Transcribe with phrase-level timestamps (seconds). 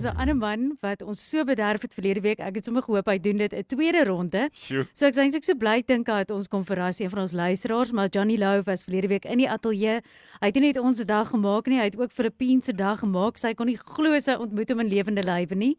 [0.00, 2.38] Daar's 'n ander man wat ons so bederf het verlede week.
[2.38, 4.48] Ek het sommer gehoop hy doen dit 'n tweede ronde.
[4.52, 4.86] Sjoe.
[4.94, 7.32] So ek is eintlik so bly dink hy het ons kom verras een van ons
[7.32, 10.00] luisteraars, maar Johnny Lou was verlede week in die ateljee.
[10.40, 13.36] Hy het nie net ons dag gemaak nie, hy het ook Filippynse dag gemaak.
[13.38, 15.76] Sy kon nie glo sy ontmoet hom in lewende lywe nie.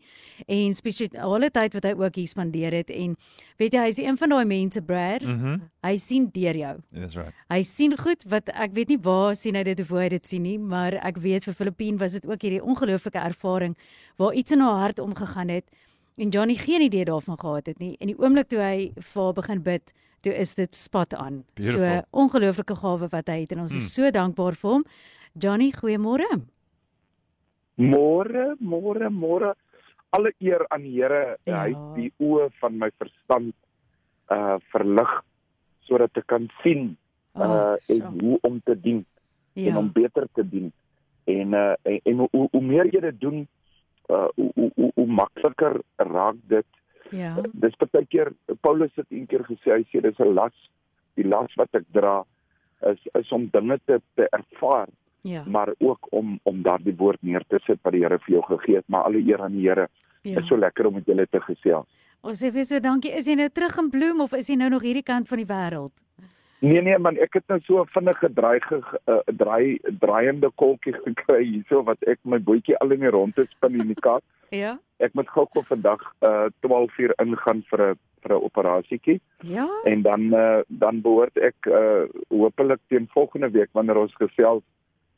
[0.48, 3.18] En spesiale tyd wat hy ook hier spandeer het en
[3.58, 5.22] weet jy, hy's een van daai mense, Brad.
[5.22, 5.48] Mhm.
[5.48, 6.74] Mm Hy sien deur jou.
[6.94, 7.34] That's right.
[7.50, 10.28] Hy sien goed wat ek weet nie waar sien hy dit of hoe hy dit
[10.30, 13.74] sien nie, maar ek weet vir Filippien was dit ook hierdie ongelooflike ervaring
[14.22, 15.66] waar iets in haar hart omgegaan het
[16.22, 17.96] en Johnny geen idee daarvan gehad het nie.
[17.98, 21.42] En die oomblik toe hy vir haar begin bid, toe is dit spot aan.
[21.58, 21.82] Beautiful.
[21.82, 24.86] So ongelooflike gawe wat hy het en ons is so dankbaar vir hom.
[25.34, 26.30] Johnny, goeiemôre.
[27.82, 29.56] Môre, môre, môre.
[30.14, 31.40] Alle eer aan die Here.
[31.48, 31.64] Ja.
[31.64, 33.56] Hy het die oë van my verstand
[34.32, 35.10] uh verlig
[35.88, 36.98] sodat ek kan sien
[37.36, 39.06] uh Oh, en hoe om te dien
[39.56, 39.78] en Ja.
[39.78, 40.72] om beter te dien.
[41.26, 43.48] En uh en, en hoe, hoe meer jy dit doen,
[44.10, 46.66] uh hoe hoe, hoe, hoe makliker raak dit.
[47.12, 47.38] Ja.
[47.54, 50.54] Dis baie keer Paulus het een keer gesê hy sê dis 'n las.
[51.16, 52.24] Die las wat ek dra
[52.82, 54.88] is is om dinge te te ervaar
[55.24, 55.44] Ja.
[55.46, 58.76] maar ook om om daardie woord neer te sit wat die Here vir jou gegee
[58.76, 59.88] het, maar alle eer aan die Here.
[60.24, 60.34] ja.
[60.34, 61.88] Dit is so lekker om met julle te gesels.
[62.22, 63.10] Ons sê vir so dankie.
[63.18, 65.50] Is jy nou terug in bloem of is jy nou nog hierdie kant van die
[65.50, 65.94] wêreld?
[66.62, 68.78] Nee nee man, ek het nou so 'n vinnige draai ge,
[69.10, 73.82] uh, draai draaiende kolkie gekry hierso wat ek my bootjie al in die ronde spin
[73.82, 74.22] in die Kaap.
[74.52, 74.78] Ja.
[75.00, 79.68] Ek moet gou gou vandag uh 12 uur ingaan vir 'n vir 'n operasietjie Ja.
[79.86, 84.64] en dan uh dan behoort ek uh hopelik teen volgende week wanneer ons gesels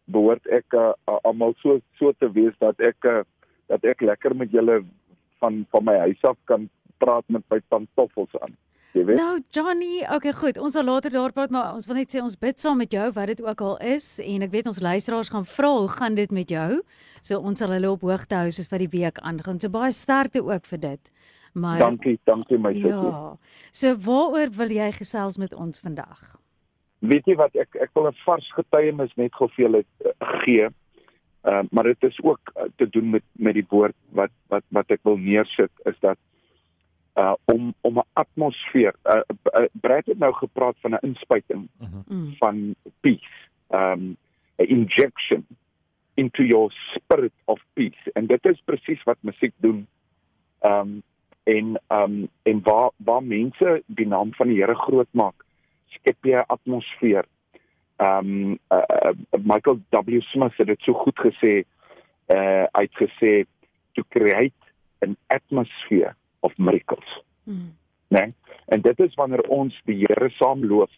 [0.05, 0.93] behoort ek uh,
[1.23, 3.23] almal so so te wees dat ek uh,
[3.67, 4.83] dat ek lekker met julle
[5.39, 6.69] van van my huis af kan
[7.03, 8.55] praat met my pantoffels aan.
[8.93, 9.17] Jy weet?
[9.17, 12.35] Nou Johnny, okay goed, ons sal later daar praat maar ons wil net sê ons
[12.37, 15.47] bid saam met jou wat dit ook al is en ek weet ons luisteraars gaan
[15.49, 16.69] vra hoe gaan dit met jou?
[17.25, 19.57] So ons sal hulle op hoogte hou soos wat die week aangaan.
[19.63, 21.11] So baie sterkte ook vir dit.
[21.53, 22.93] Maar Dankie, dankie my sussie.
[22.93, 23.35] Ja.
[23.73, 26.21] So waaroor wil jy gesels met ons vandag?
[27.01, 30.13] Weet jy wat ek ek wil 'n vars getuienis net gou vir julle uh,
[30.45, 30.69] gee.
[31.43, 34.91] Uh, maar dit is ook uh, te doen met met die woord wat wat wat
[34.91, 36.17] ek wil neersit is dat
[37.15, 39.21] uh om om 'n atmosfeer uh,
[39.53, 41.69] uh Brad het nou gepraat van 'n inspuiting
[42.07, 42.35] Mm.
[42.37, 44.17] van peace um
[44.57, 45.45] 'n injection
[46.13, 48.11] into your spirit of peace.
[48.13, 49.87] En dit is presies wat musiek doen.
[50.61, 51.03] Um
[51.43, 55.45] en um en waar waar mense die naam van die Here groot maak
[55.87, 57.25] skep jy 'n atmosfeer.
[57.97, 59.13] Um uh, uh,
[59.43, 60.21] Michael W.
[60.21, 61.63] Smith het dit so goed gesê
[62.33, 63.45] uh hy het gesê
[63.93, 64.61] to create
[65.01, 67.75] an atmosphere of miracles Mm.
[68.07, 68.19] né?
[68.19, 68.33] Nee?
[68.65, 70.91] En dit is wanneer ons die Here saam loof.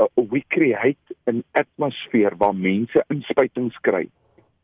[0.00, 4.08] Uh, we create 'n atmosfeer waar mense inspuitings kry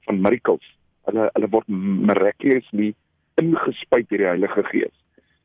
[0.01, 0.77] van miracles.
[1.05, 1.69] Hulle hulle word
[2.11, 2.95] miraculously
[3.35, 4.97] ingespuit deur die Heilige Gees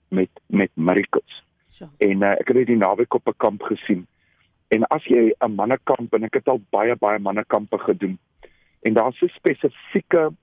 [0.08, 1.44] met met miracles.
[1.70, 1.90] So.
[1.98, 4.08] En uh, ek het dit die naweek op 'n kamp gesien.
[4.68, 8.18] En as jy 'n mannekamp en ek het al baie baie mannekampe gedoen.
[8.82, 10.34] En daar's 'n spesifieke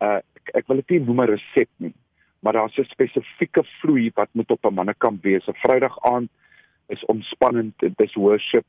[0.00, 1.94] uh ek, ek wil dit nie noem 'n resep nie,
[2.40, 5.46] maar daar's 'n spesifieke vloei wat moet op 'n mannekamp wees.
[5.46, 6.30] 'n Vrydag aand
[6.86, 8.64] is ontspannend, dit is worship.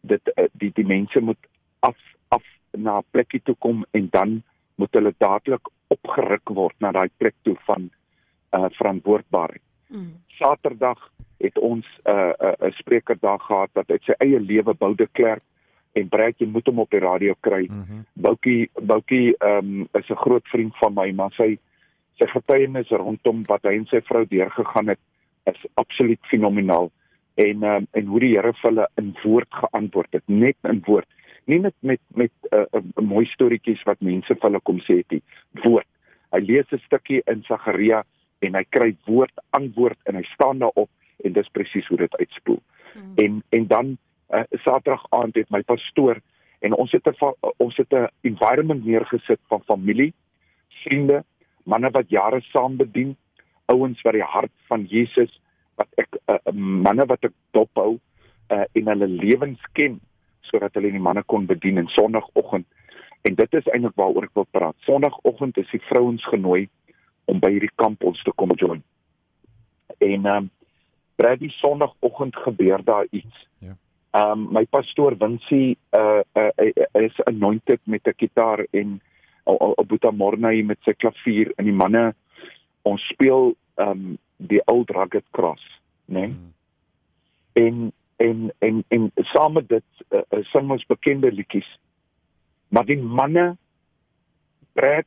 [0.00, 1.42] Dit uh, die die mense moet
[1.78, 1.96] af
[2.28, 4.42] af na 'n plekkie toe kom en dan
[4.74, 7.90] moet hulle dadelik opgeruk word na daai plek toe van
[8.50, 9.62] uh verantwoordbaarheid.
[9.86, 10.14] Mm.
[10.26, 14.40] Saterdag het ons 'n uh, 'n uh, 'n spreker daar gehad wat uit sy eie
[14.40, 15.42] lewe bou de klerk
[15.92, 17.66] en Brad jy moet hom op die radio kry.
[17.70, 21.58] Mm Boukie Boukie ehm um, is 'n groot vriend van my, maar sy
[22.20, 25.00] sy getuienis rondom wat hy en sy vrou deurgegaan het
[25.48, 26.90] is absoluut fenomenaal.
[27.40, 31.08] En um, en hoe die Here vir hulle in woord geantwoord het, net in woord.
[31.48, 35.00] Nie met met met 'n uh, uh, mooi storieetjies wat mense vir hulle kom sê
[35.00, 35.22] het nie.
[35.64, 35.88] Woord.
[36.32, 38.04] Hy lees 'n stukkie in Sagaria
[38.40, 40.90] en hy kry woord antwoord en hy staan daarop
[41.24, 42.62] en dis presies hoe dit uitspoel.
[42.94, 43.14] Mm.
[43.16, 43.98] En en dan
[44.30, 46.20] uh, Saterdag aand het my pastoor
[46.60, 50.12] en ons het 'n ons het 'n environment neergesit van familie,
[50.84, 51.24] vriende,
[51.64, 53.16] manne wat jare saam bedien,
[53.66, 55.32] ouens wat die hart van Jesus
[55.80, 57.98] wat ek uh, manne wat ek dophou
[58.50, 60.00] uh, en hulle lewens ken
[60.50, 62.66] sodat hulle die manne kon bedien in Sondagoggend.
[63.22, 64.76] En dit is eintlik waaroor ek wil praat.
[64.86, 66.64] Sondagoggend is die vrouens genooi
[67.30, 68.82] om by hierdie kamp ons te kom join.
[70.00, 70.50] En ehm um,
[71.20, 73.46] Brad die Sondagoggend gebeur daar iets.
[73.60, 73.76] Ja.
[74.16, 79.00] Ehm um, my pastoor Winsie uh, uh, uh is anointed met 'n gitaar en
[79.86, 82.10] Boeta Morney met sy klavier en die manne
[82.82, 85.64] ons speel ehm um, die old rugged cross,
[86.08, 86.20] né?
[86.20, 86.28] Nee?
[86.28, 86.52] Mm.
[87.52, 91.68] En en en en saam met dit uh, uh, sing ons bekende liedjies.
[92.68, 93.56] Maar die manne
[94.72, 95.06] pret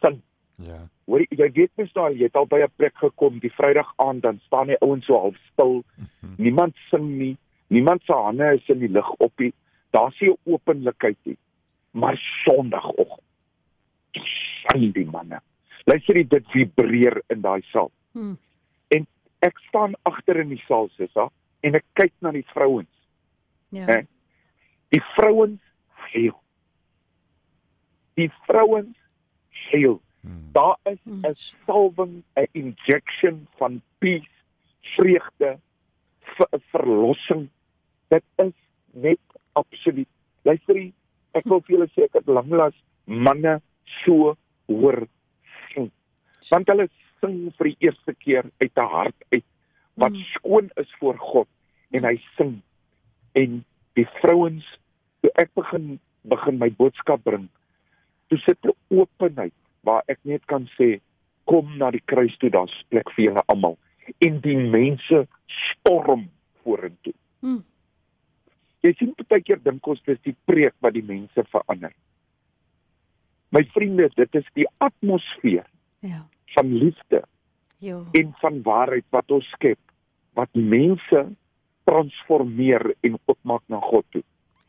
[0.00, 0.20] sing.
[0.54, 0.80] Ja.
[1.06, 4.22] Hoor jy weet mens daai jy het al by 'n plek gekom die Vrydag aand
[4.22, 5.82] dan staan die ouens so half stil.
[5.96, 6.34] Mm -hmm.
[6.36, 7.36] Niemand sing nie.
[7.66, 9.52] Niemand se hande is in die lug op nie.
[9.90, 11.38] Daar's nie 'n openlikheid nie.
[11.90, 13.31] Maar Sondagoggend
[14.20, 15.40] sing die manne.
[15.86, 17.90] Luister jy dit vibreer in daai saal.
[18.14, 18.36] Hmm.
[18.94, 19.06] En
[19.46, 21.28] ek staan agter in die saal sissa
[21.66, 22.90] en ek kyk na die vrouens.
[23.74, 23.86] Ja.
[23.88, 23.98] Hè?
[24.94, 25.60] Die vrouens
[26.12, 26.36] heel.
[28.20, 28.96] Die vrouens
[29.70, 29.98] heel.
[30.22, 30.44] Hmm.
[30.54, 31.24] Daar is hmm.
[31.26, 31.34] 'n
[31.66, 34.30] salwing, 'n injection van peace,
[34.94, 35.58] vreugde,
[36.20, 37.48] ver, verlossing.
[38.08, 38.54] Dit is
[38.92, 39.20] net
[39.52, 40.08] absoluut.
[40.42, 40.92] Luister jy,
[41.32, 42.76] ek wil vir julle sê ek het lanklaas
[43.06, 43.60] manne
[44.04, 44.34] so
[44.70, 45.06] hoor
[45.72, 45.90] sing.
[46.50, 46.88] Want hulle
[47.20, 49.44] sing vir die eerste keer uit 'n hart uit
[49.94, 50.24] wat mm.
[50.34, 51.48] skoon is voor God
[51.90, 52.62] en hy sing
[53.32, 53.64] en
[53.98, 54.64] die vrouens
[55.20, 57.48] toe ek begin begin my boodskap bring
[58.28, 61.00] toe sit 'n openheid waar ek net kan sê
[61.44, 63.76] kom na die kruis toe daar's plek vir julle almal
[64.18, 66.28] en die mense storm
[66.62, 67.14] vorentoe.
[67.40, 67.62] Mm.
[68.82, 71.92] Jy sien baie keer dink ons dis die preek wat die mense verander.
[73.52, 75.66] My vriende, dit is die atmosfeer.
[76.02, 76.24] Ja.
[76.52, 77.24] van liefde.
[77.78, 78.06] Jo.
[78.12, 79.78] En van waarheid wat ons skep
[80.32, 81.26] wat mense
[81.84, 84.22] transformeer en oopmaak na God toe.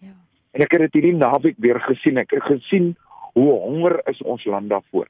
[0.04, 0.16] Ja.
[0.52, 2.18] En ek het dit hierdie naweek weer gesien.
[2.18, 2.94] Ek het gesien
[3.34, 5.08] hoe honger is ons land daarvoor.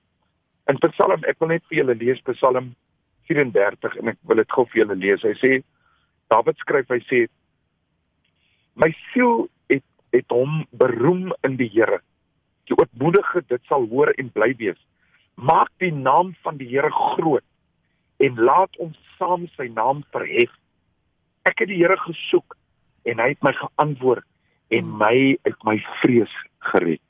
[0.72, 2.74] In Psalm, ek wil net vir julle lees Psalm
[3.32, 5.26] 34 en ek wil dit gou vir julle lees.
[5.26, 5.54] Hy sê
[6.32, 7.26] Dawid skryf, hy sê
[8.80, 12.00] My siel het het hom beroem in die Here
[13.34, 14.80] ootmoedige dit sal hoor en bly wees.
[15.36, 17.44] Maak die naam van die Here groot
[18.20, 20.52] en laat ons saam sy naam verhef.
[21.46, 22.56] Ek het die Here gesoek
[23.06, 24.26] en hy het my geantwoord
[24.72, 26.32] en my uit my vrees
[26.72, 27.02] gered.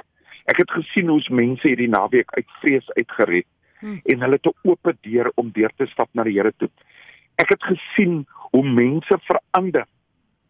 [0.47, 3.47] Ek het gesien hoe mense hierdie naweek uit vrees uitgered
[3.79, 4.01] hmm.
[4.03, 6.69] en hulle het 'n oop deur om deur te stap na die Here toe.
[7.37, 9.85] Ek het gesien hoe mense verander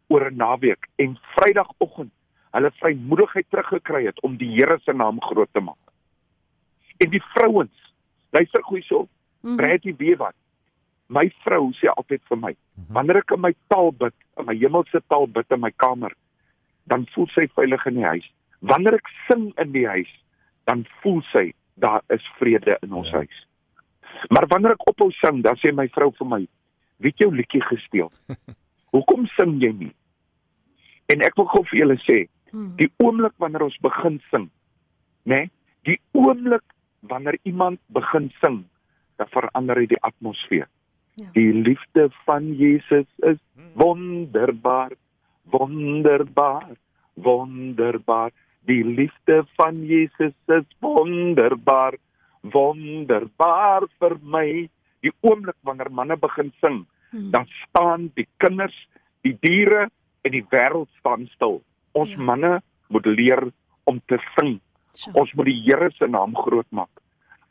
[0.10, 2.12] oor 'n naweek en Vrydagoggend
[2.54, 5.80] hulle vrymoedigheid teruggekry het om die Here se naam groot te maak.
[7.02, 7.94] En die vrouens,
[8.36, 9.08] luister gou hierso,
[9.42, 9.58] mm.
[9.58, 10.38] Bradie weet wat.
[11.14, 12.94] My vrou sê altyd vir my, mhm.
[12.96, 16.14] wanneer ek in my taal bid, in my hemelse taal bid in my kamer,
[16.90, 18.30] dan voel sy veilig in die huis.
[18.72, 20.12] Wanneer ek sing in die huis,
[20.70, 21.52] dan voel sy
[21.84, 23.24] daar is vrede in ons ja.
[23.24, 23.42] huis.
[24.32, 26.42] Maar wanneer ek ophou sing, dan sê my vrou vir my,
[26.98, 28.12] "Wie het jou liedjie gesteel?
[28.96, 29.94] Hoekom sing jy nie?"
[31.12, 32.28] En ek wil gou vir julle sê.
[32.54, 34.50] Die oomblik wanneer ons begin sing,
[35.26, 35.46] né?
[35.46, 35.52] Nee,
[35.90, 36.64] die oomblik
[37.10, 38.64] wanneer iemand begin sing,
[39.18, 40.70] dan verander hy die atmosfeer.
[41.18, 41.30] Ja.
[41.36, 43.42] Die liefde van Jesus is
[43.78, 44.94] wonderbaar,
[45.50, 46.78] wonderbaar,
[47.14, 48.32] wonderbaar.
[48.70, 51.98] Die liefde van Jesus is wonderbaar,
[52.42, 54.48] wonderbaar vir my.
[55.04, 57.30] Die oomblik wanneer manne begin sing, hmm.
[57.34, 58.78] dan staan die kinders,
[59.22, 59.90] die diere
[60.24, 61.60] en die wêreld staan stil.
[61.94, 62.22] Ons ja.
[62.22, 62.58] manne
[62.94, 63.44] moet leer
[63.90, 64.58] om te sing.
[64.94, 65.12] So.
[65.18, 66.92] Ons moet die Here se naam groot maak.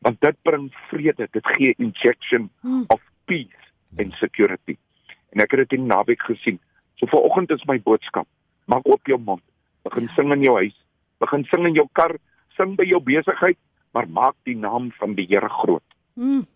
[0.02, 2.84] Want dit bring vrede, dit gee injection hmm.
[2.94, 4.76] of peace and security.
[5.32, 6.58] En ek het dit in naweek gesien.
[6.98, 8.26] So vanoggend is my boodskap:
[8.70, 9.42] maak oop jou mond.
[9.86, 10.14] Begin ja.
[10.16, 10.76] sing in jou huis.
[11.22, 12.16] Begin sing in jou kar,
[12.56, 13.58] sing by jou besigheid,
[13.94, 15.86] maar maak die naam van die Here groot.
[16.18, 16.46] Hmm.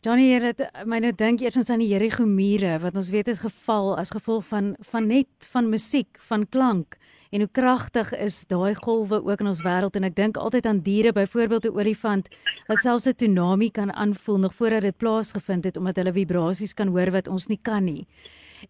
[0.00, 3.42] Johnny het my nou dink eers ons aan die Jericho mure wat ons weet het
[3.42, 6.96] geval as gevolg van van net van musiek, van klank
[7.28, 10.80] en hoe kragtig is daai golwe ook in ons wêreld en ek dink altyd aan
[10.86, 12.32] diere, byvoorbeeld 'n olifant
[12.68, 16.88] wat selfs 'n tsunami kan aanvoel nog voordat dit plaasgevind het omdat hulle vibrasies kan
[16.88, 18.06] hoor wat ons nie kan nie.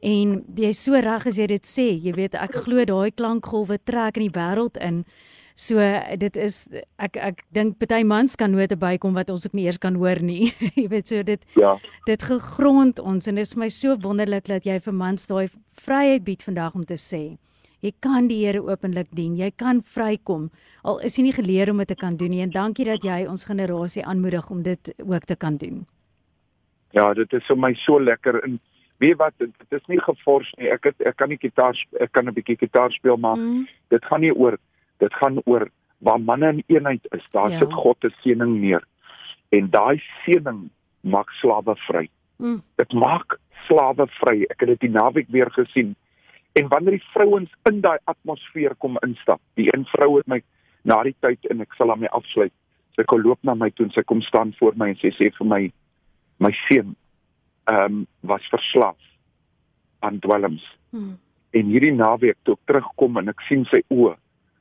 [0.03, 4.17] En jy so reg as jy dit sê, jy weet ek glo daai klankgolwe trek
[4.17, 5.05] in die wêreld in.
[5.55, 5.79] So
[6.17, 9.79] dit is ek ek dink party mans kan note bykom wat ons ook nie eers
[9.79, 10.53] kan hoor nie.
[10.81, 11.77] jy weet so dit ja.
[12.07, 15.49] dit gegrond ons en dit is my so wonderlik dat jy vir mans daai
[15.81, 17.39] vryheid bied vandag om te sê
[17.85, 19.37] jy kan die Here openlik dien.
[19.37, 20.49] Jy kan vrykom
[20.85, 22.43] al is jy nie geleer om dit te kan doen nie.
[22.45, 25.85] En dankie dat jy ons generasie aanmoedig om dit ook te kan doen.
[26.97, 28.59] Ja, dit is vir my so lekker en
[29.01, 30.71] weet wat dit is nie gefors nie.
[30.73, 33.67] Ek het ek kan nie gitaar ek kan 'n bietjie gitaar speel maar mm.
[33.89, 34.59] dit gaan nie oor
[35.01, 35.69] dit gaan oor
[36.01, 37.25] waar manne in eenheid is.
[37.35, 37.59] Daar ja.
[37.59, 38.85] sit God se seëning neer.
[39.57, 40.69] En daai seëning
[41.01, 42.07] maak slawe vry.
[42.37, 42.61] Mm.
[42.81, 44.47] Dit maak slawe vry.
[44.53, 45.93] Ek het dit die naweek weer gesien.
[46.59, 50.41] En wanneer die vrouens in daai atmosfeer kom instap, die een vrou het my
[50.89, 52.55] na die tyd en ek sal hom afsluit.
[52.97, 55.31] Sy kom loop na my toe en sy kom staan voor my en sy sê
[55.37, 55.63] vir my,
[56.41, 56.97] My seun
[57.69, 58.97] ehm um, was verslaaf
[60.01, 60.65] aan dwelms.
[60.91, 61.19] Hmm.
[61.53, 64.15] En hierdie naweek toe ek terugkom en ek sien sy oë,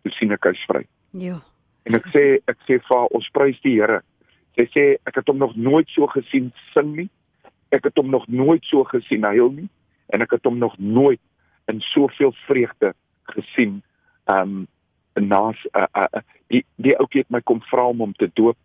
[0.03, 0.83] toe sien ek hy's vry.
[1.17, 1.39] Ja.
[1.85, 4.01] En ek sê ek sê vir ons prys die Here.
[4.57, 7.09] Sy sê ek het hom nog nooit so gesien sing nie.
[7.71, 9.69] Ek het hom nog nooit so gesien huil nie
[10.09, 11.21] en ek het hom nog nooit
[11.69, 12.93] in soveel vreugde
[13.29, 13.81] gesien.
[14.25, 14.67] Um
[15.19, 18.57] naas uh, uh, uh, die die ouetjie het my kom vra om hom te doop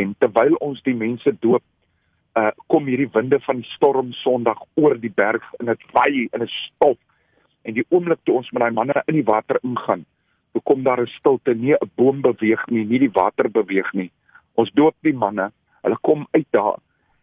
[0.00, 1.62] en terwyl ons die mense doop
[2.40, 6.42] uh kom hierdie winde van die storm Sondag oor die berg en dit waai in
[6.42, 6.98] 'n stof
[7.62, 10.04] en die oomblik toe ons met daai manne in die water ingaan
[10.52, 14.10] toe kom daar 'n stilte nie 'n boom beweeg nie nie die water beweeg nie.
[14.54, 16.78] Ons doop die manne hulle kom uit daar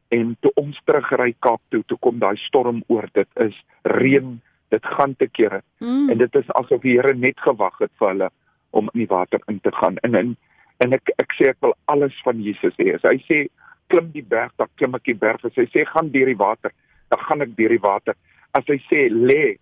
[0.10, 3.08] en toe ons terugry Kaap toe toe kom daai storm oor.
[3.14, 5.62] Dit is reën dit gaan te kere.
[5.80, 6.10] Mm.
[6.10, 8.30] en dit is asof die Here net gewag het vir hulle
[8.72, 9.98] om in die water in te gaan.
[9.98, 10.36] En en,
[10.78, 12.94] en ek ek sê ek wil alles van Jesus hê.
[12.96, 13.48] As hy sê
[13.90, 15.46] klim die berg dan klim ek die berg.
[15.46, 16.74] As hy sê gaan deur die water
[17.10, 18.16] dan gaan ek deur die water.
[18.54, 19.58] As hy sê lê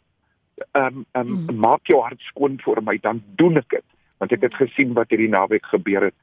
[0.73, 1.59] um, um, Mm.
[1.59, 3.85] maak jou hart skoon vir my dan doen ek dit
[4.19, 6.15] want ek het gesien wat hierdie naweek gebeur het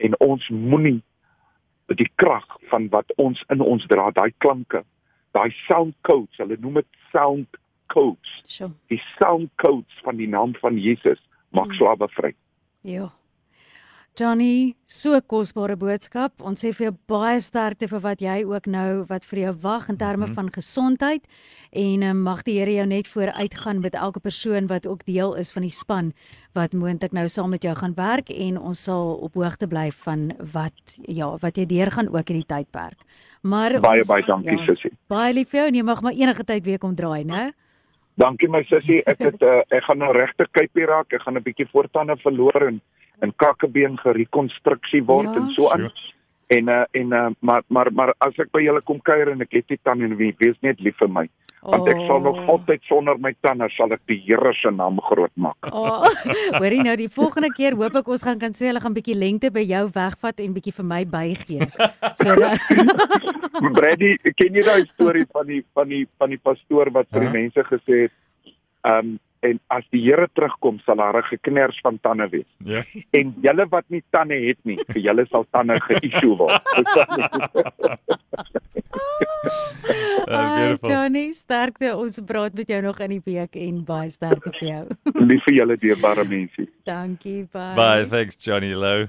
[0.00, 1.02] en ons moenie
[1.96, 4.84] die krag van wat ons in ons dra daai klanke
[5.36, 7.48] daai sound codes hulle noem dit sound
[7.92, 8.70] codes Sjoe.
[8.88, 11.20] die sound codes van die naam van Jesus
[11.52, 11.74] maak Mm.
[11.76, 12.34] slawe vry.
[12.82, 13.10] Ja.
[14.14, 16.34] Johnny, so kosbare boodskap.
[16.44, 19.88] Ons sê vir jou baie sterkte vir wat jy ook nou wat vir jou wag
[19.88, 20.34] in terme Mhm.
[20.34, 21.24] van gesondheid
[21.72, 25.34] en um, mag die Here jou net vooruit gaan met elke persoon wat ook deel
[25.36, 26.12] is van die span
[26.54, 30.32] wat moontlik nou saam met jou gaan werk en ons sal op hoogte bly van
[30.52, 32.98] wat ja, wat jy deur gaan ook in die tydperk.
[33.42, 34.92] Maar Baie ons- baie dankie ja, sussie.
[35.08, 37.52] Baie lief vir jou en jy mag maar enige tyd weer kom draai, né?
[38.18, 39.02] Dankie my sussie.
[39.06, 41.10] Ek het uh, ek gaan nou regte kypie raak.
[41.14, 42.80] Ek gaan 'n bietjie voortande verloor en
[43.22, 45.36] en kakkebeen gerekonstruksie word Ja.
[45.40, 45.90] en so aan.
[46.52, 49.52] En uh, en uh, maar maar maar as ek by julle kom kuier en ek
[49.56, 51.28] het nie tande en wie wees net lief vir my.
[51.62, 52.48] Want ek sal nog Oh.
[52.56, 55.56] altyd sonder my tande sal ek die Here se naam groot maak.
[55.70, 56.02] Oh,
[56.60, 59.50] hoorie nou die volgende keer hoop ek ons gaan kan sê hulle gaan bietjie lengte
[59.54, 61.68] by jou wegvat en bietjie vir my bygee.
[62.18, 62.58] So dat
[63.78, 67.34] Brady, ken jy daai storie van die van die van die pastoor wat vir die
[67.40, 68.12] mense gesê het,
[68.84, 72.50] ehm um, en as die Here terugkom sal daar 'n geknars van tande wees.
[72.64, 72.84] Ja.
[73.10, 76.62] En julle wat nie tande het nie, vir julle sal tande geïssue word.
[80.28, 80.90] Uh, Ai, beautiful.
[80.90, 81.96] Johnny, sterkte.
[81.96, 84.84] Ons praat met jou nog in die week en baie sterkte vir jou.
[85.30, 86.68] Lief vir julle dierbare mense.
[86.84, 87.74] Dankie, bye.
[87.74, 89.08] Bye, thanks Johnny Low.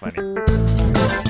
[0.00, 1.29] Funny.